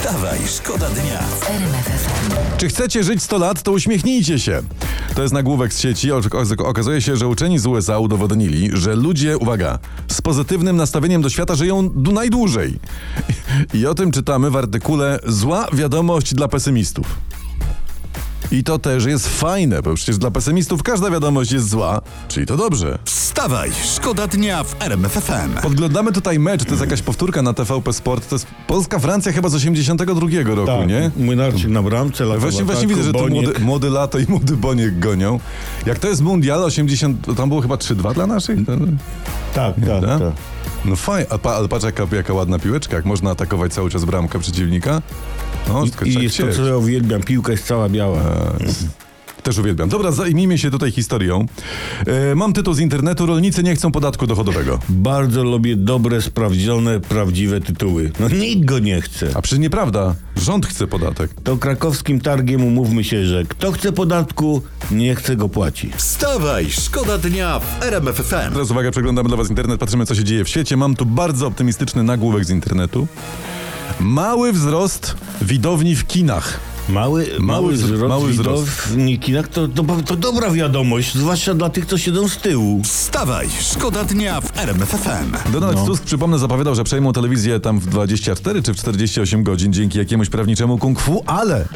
[0.00, 1.20] Wstawaj, szkoda dnia.
[2.56, 4.62] Czy chcecie żyć 100 lat, to uśmiechnijcie się.
[5.14, 6.12] To jest nagłówek z sieci.
[6.58, 9.78] Okazuje się, że uczeni z USA udowodnili, że ludzie, uwaga,
[10.08, 12.78] z pozytywnym nastawieniem do świata żyją najdłużej.
[13.74, 17.18] I o tym czytamy w artykule Zła wiadomość dla pesymistów.
[18.52, 22.56] I to też jest fajne, bo przecież dla pesymistów każda wiadomość jest zła, czyli to
[22.56, 22.98] dobrze.
[23.04, 25.60] Wstawaj, szkoda dnia w RMF FM.
[25.62, 28.28] Podglądamy tutaj mecz, to jest jakaś powtórka na TVP Sport.
[28.28, 30.14] To jest Polska-Francja chyba z 82
[30.54, 31.10] roku, Tak, nie?
[31.16, 34.98] Młynarczyk na bramce, lata Właśnie, właśnie widzę, że to młody, młody lato i młody Boniek
[34.98, 35.40] gonią.
[35.86, 38.58] Jak to jest mundial 80, to tam było chyba 3-2 dla naszych?
[39.54, 40.32] Tak, tak, tak.
[40.84, 44.04] No fajnie, a pa, ale patrz jaka, jaka ładna piłeczka, jak można atakować cały czas
[44.04, 45.02] bramkę przeciwnika.
[45.68, 47.22] No, tylko I trzeba jest to, co ja uwielbiam.
[47.22, 48.22] Piłka jest cała biała.
[49.42, 49.88] Też uwielbiam.
[49.88, 51.46] Dobra, zajmijmy się tutaj historią.
[52.06, 54.78] E, mam tytuł z internetu, rolnicy nie chcą podatku dochodowego.
[54.88, 58.12] Bardzo lubię dobre, sprawdzone, prawdziwe tytuły.
[58.20, 59.30] No nikt go nie chce.
[59.34, 61.30] A przecież nieprawda, rząd chce podatek.
[61.44, 65.94] To krakowskim targiem umówmy się, że kto chce podatku, nie chce go płacić.
[65.94, 68.52] Wstawaj, szkoda dnia w RMF FM.
[68.52, 70.76] Teraz uwaga, przeglądamy dla was internet, patrzymy co się dzieje w świecie.
[70.76, 73.06] Mam tu bardzo optymistyczny nagłówek z internetu.
[74.00, 76.60] Mały wzrost widowni w kinach.
[76.88, 78.88] Mały, mały, wzro- wzrost mały wzrost.
[79.20, 82.82] kinach to, to, to dobra wiadomość, zwłaszcza dla tych, co siedzą z tyłu.
[82.84, 85.52] Wstawaj, szkoda dnia w RMF FM.
[85.52, 85.86] Donald No.
[85.86, 90.28] Tusk, przypomnę, zapowiadał, że przejmą telewizję tam w 24 czy w 48 godzin dzięki jakiemuś
[90.28, 91.68] prawniczemu kung fu, ale,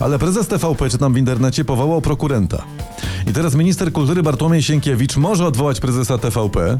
[0.00, 2.64] ale prezes TVP, czytam w internecie, powołał prokurenta.
[3.30, 6.78] I teraz minister kultury Bartłomiej Sienkiewicz może odwołać prezesa TVP,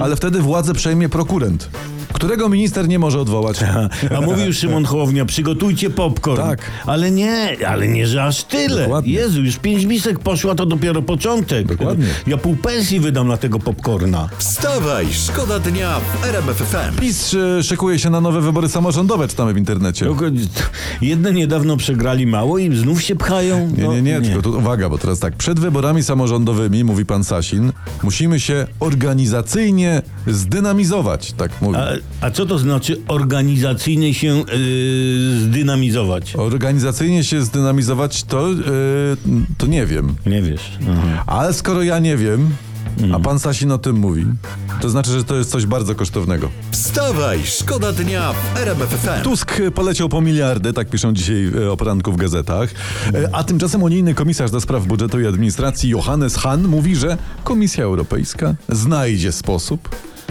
[0.00, 1.68] ale wtedy władzę przejmie prokurent,
[2.12, 3.56] którego minister nie może odwołać.
[4.16, 6.42] A mówił Szymon Hołownia, przygotujcie popcorn.
[6.42, 6.60] Tak.
[6.86, 8.82] Ale nie, ale nie, że aż tyle.
[8.82, 9.12] Dokładnie.
[9.12, 11.66] Jezu, już pięć misek poszła, to dopiero początek.
[11.66, 12.06] Dokładnie.
[12.26, 14.28] Ja pół pensji wydam na tego popcorna.
[14.38, 17.00] Wstawaj, szkoda dnia w RMF FM.
[17.00, 20.06] PiS e, szykuje się na nowe wybory samorządowe, czytamy w internecie.
[21.00, 23.70] Jedne niedawno przegrali mało i znów się pchają.
[23.76, 27.24] Nie, No, nie, nie, tylko tu uwaga, bo teraz tak, przed wyborami samorządowymi, mówi pan
[27.24, 31.78] Sasin, musimy się organizacyjnie zdynamizować, tak mówi.
[32.20, 36.36] A, co to znaczy organizacyjnie się yy, zdynamizować?
[36.36, 38.56] Organizacyjnie się zdynamizować, to, yy,
[39.58, 40.14] to nie wiem.
[40.26, 40.78] Nie wiesz.
[40.92, 41.24] Aha.
[41.26, 42.50] Ale skoro ja nie wiem,
[42.98, 43.22] a Mm.
[43.22, 44.26] pan Sasin o tym mówi,
[44.80, 46.50] to znaczy, że to jest coś bardzo kosztownego.
[46.70, 49.22] Wstawaj, szkoda dnia w RMF FM.
[49.22, 52.70] Tusk poleciał po miliardy, tak piszą dzisiaj e, o poranku w gazetach.
[53.32, 58.54] A tymczasem unijny komisarz do spraw budżetu i administracji Johannes Hahn mówi, że Komisja Europejska
[58.68, 59.88] znajdzie sposób,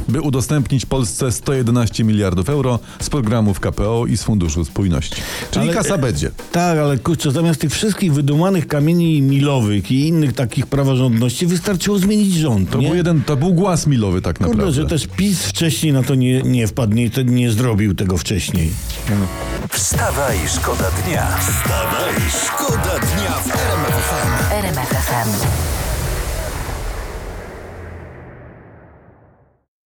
[0.07, 5.22] by udostępnić Polsce 111 miliardów euro z programów KPO i z Funduszu Spójności.
[5.52, 6.31] Czyli Ale- kasa będzie.
[6.52, 12.34] Tak, ale kurczę, zamiast tych wszystkich wydumanych kamieni milowych i innych takich praworządności wystarczyło zmienić
[12.34, 12.88] rząd, To nie?
[12.88, 14.81] był jeden, to był głaz milowy tak Kurde, naprawdę.
[14.81, 18.69] że też PiS wcześniej na to nie, nie wpadł, nie, to nie zrobił tego wcześniej.
[19.69, 21.28] Wstawaj, szkoda dnia.
[21.40, 22.13] Wstawaj,
[22.46, 24.53] szkoda dnia w RMF FM.
[24.53, 25.60] RMF FM.